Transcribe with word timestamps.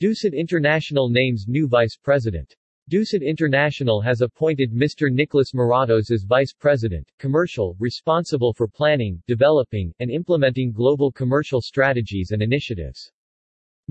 Dusit 0.00 0.32
International 0.32 1.10
names 1.10 1.44
new 1.46 1.68
vice 1.68 1.94
president. 2.02 2.56
Dusit 2.90 3.20
International 3.20 4.00
has 4.00 4.22
appointed 4.22 4.72
Mr. 4.72 5.12
Nicholas 5.12 5.52
Moratos 5.52 6.10
as 6.10 6.24
Vice 6.24 6.54
President, 6.54 7.06
Commercial, 7.18 7.76
responsible 7.78 8.54
for 8.54 8.66
planning, 8.66 9.22
developing, 9.26 9.92
and 10.00 10.10
implementing 10.10 10.72
global 10.72 11.12
commercial 11.12 11.60
strategies 11.60 12.30
and 12.30 12.40
initiatives. 12.40 13.12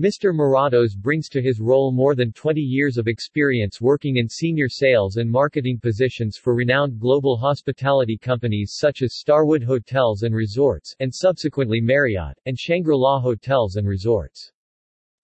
Mr. 0.00 0.34
Moratos 0.34 0.96
brings 0.96 1.28
to 1.28 1.40
his 1.40 1.60
role 1.60 1.92
more 1.92 2.16
than 2.16 2.32
20 2.32 2.60
years 2.60 2.98
of 2.98 3.06
experience 3.06 3.80
working 3.80 4.16
in 4.16 4.28
senior 4.28 4.68
sales 4.68 5.14
and 5.14 5.30
marketing 5.30 5.78
positions 5.80 6.36
for 6.36 6.56
renowned 6.56 6.98
global 6.98 7.36
hospitality 7.36 8.18
companies 8.18 8.74
such 8.76 9.02
as 9.02 9.14
Starwood 9.14 9.62
Hotels 9.62 10.24
and 10.24 10.34
Resorts, 10.34 10.92
and 10.98 11.14
subsequently 11.14 11.80
Marriott, 11.80 12.36
and 12.46 12.58
Shangri-La 12.58 13.20
Hotels 13.20 13.76
and 13.76 13.86
Resorts. 13.86 14.50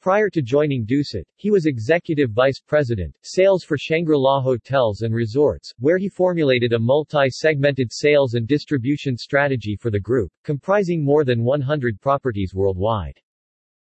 Prior 0.00 0.30
to 0.30 0.42
joining 0.42 0.86
Dusit, 0.86 1.24
he 1.36 1.50
was 1.50 1.66
Executive 1.66 2.30
Vice 2.30 2.60
President, 2.60 3.16
Sales 3.22 3.64
for 3.64 3.76
Shangri-La 3.76 4.40
Hotels 4.40 5.02
and 5.02 5.14
Resorts, 5.14 5.72
where 5.78 5.98
he 5.98 6.08
formulated 6.08 6.72
a 6.72 6.78
multi-segmented 6.78 7.92
sales 7.92 8.34
and 8.34 8.46
distribution 8.46 9.16
strategy 9.16 9.74
for 9.74 9.90
the 9.90 9.98
group, 9.98 10.30
comprising 10.44 11.04
more 11.04 11.24
than 11.24 11.42
100 11.42 12.00
properties 12.00 12.54
worldwide. 12.54 13.18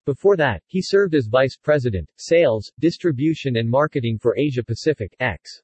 Before 0.06 0.36
that, 0.38 0.62
he 0.68 0.82
served 0.82 1.16
as 1.16 1.28
Vice 1.28 1.58
President, 1.58 2.10
Sales, 2.18 2.72
Distribution 2.80 3.58
and 3.58 3.70
Marketing 3.70 4.18
for 4.18 4.38
Asia 4.38 4.64
Pacific 4.64 5.16
X. 5.20 5.62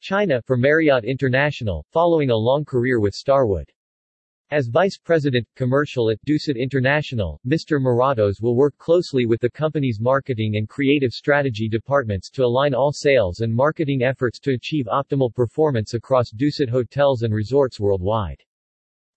China 0.00 0.40
for 0.42 0.56
Marriott 0.56 1.04
International, 1.04 1.84
following 1.90 2.30
a 2.30 2.36
long 2.36 2.64
career 2.64 3.00
with 3.00 3.14
Starwood. 3.14 3.70
As 4.50 4.68
Vice 4.68 4.96
President, 4.96 5.46
Commercial 5.56 6.08
at 6.08 6.24
Dusit 6.24 6.56
International, 6.56 7.38
Mr. 7.46 7.78
Moratos 7.78 8.40
will 8.40 8.56
work 8.56 8.74
closely 8.78 9.26
with 9.26 9.42
the 9.42 9.50
company's 9.50 10.00
marketing 10.00 10.56
and 10.56 10.66
creative 10.66 11.12
strategy 11.12 11.68
departments 11.68 12.30
to 12.30 12.46
align 12.46 12.72
all 12.72 12.90
sales 12.90 13.40
and 13.40 13.54
marketing 13.54 14.02
efforts 14.02 14.38
to 14.40 14.54
achieve 14.54 14.86
optimal 14.86 15.34
performance 15.34 15.92
across 15.92 16.32
Dusit 16.32 16.70
hotels 16.70 17.24
and 17.24 17.34
resorts 17.34 17.78
worldwide. 17.78 18.42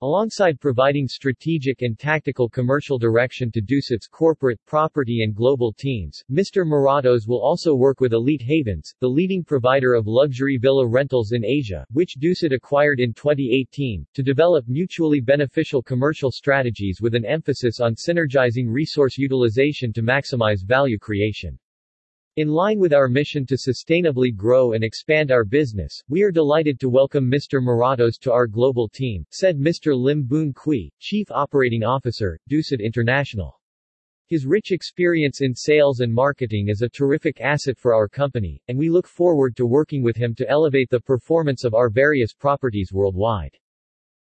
Alongside 0.04 0.60
providing 0.60 1.08
strategic 1.08 1.84
and 1.84 1.96
tactical 1.96 2.50
commercial 2.50 2.98
direction 2.98 3.52
to 3.52 3.62
Dusit's 3.62 4.08
corporate, 4.08 4.60
property 4.66 5.22
and 5.22 5.36
global 5.36 5.72
teams, 5.72 6.24
Mr. 6.28 6.66
Moratos 6.66 7.28
will 7.28 7.40
also 7.40 7.76
work 7.76 8.02
with 8.02 8.14
Elite 8.14 8.42
Havens, 8.42 8.96
the 9.00 9.08
leading 9.08 9.44
provider 9.44 9.94
of 9.94 10.08
luxury 10.08 10.58
villa 10.58 10.88
rentals 10.88 11.34
in 11.34 11.46
Asia, 11.46 11.86
which 11.92 12.16
Dusit 12.20 12.52
acquired 12.52 13.00
in 13.00 13.14
2018, 13.14 14.04
to 14.16 14.24
develop 14.24 14.68
mutually 14.68 15.20
beneficial 15.20 15.84
commercial 15.84 16.32
strategies 16.32 17.00
with 17.00 17.14
an 17.14 17.24
emphasis 17.24 17.80
on 17.80 17.94
synergizing 17.94 18.66
resource 18.74 19.20
utilization 19.20 19.94
to 19.94 20.02
maximize 20.02 20.66
value 20.66 20.98
creation. 20.98 21.60
In 22.38 22.48
line 22.48 22.80
with 22.80 22.94
our 22.94 23.10
mission 23.10 23.46
to 23.48 23.58
sustainably 23.58 24.34
grow 24.34 24.72
and 24.72 24.86
expand 24.86 25.32
our 25.32 25.44
business, 25.44 26.02
we 26.08 26.22
are 26.22 26.32
delighted 26.32 26.80
to 26.80 26.88
welcome 26.88 27.30
Mr. 27.30 27.62
Moratos 27.62 28.18
to 28.22 28.32
our 28.32 28.48
global 28.48 28.88
team, 28.88 29.26
said 29.32 29.60
Mr. 29.60 29.94
Lim 29.94 30.24
Boon 30.24 30.54
Kwee, 30.54 30.94
Chief 30.98 31.30
Operating 31.30 31.84
Officer, 31.84 32.40
Dusit 32.50 32.80
International. 32.80 33.60
His 34.28 34.46
rich 34.46 34.72
experience 34.72 35.42
in 35.42 35.54
sales 35.54 36.00
and 36.00 36.14
marketing 36.14 36.70
is 36.70 36.82
a 36.82 36.88
terrific 36.88 37.42
asset 37.42 37.78
for 37.78 37.94
our 37.94 38.08
company, 38.08 38.62
and 38.70 38.78
we 38.78 38.90
look 38.90 39.08
forward 39.08 39.58
to 39.58 39.66
working 39.66 40.02
with 40.02 40.16
him 40.16 40.34
to 40.36 40.50
elevate 40.50 40.90
the 40.90 41.02
performance 41.02 41.66
of 41.66 41.74
our 41.74 41.90
various 41.90 42.34
properties 42.34 42.94
worldwide. 42.94 43.58